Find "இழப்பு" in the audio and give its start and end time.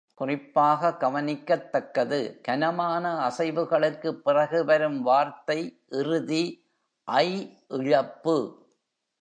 7.67-8.37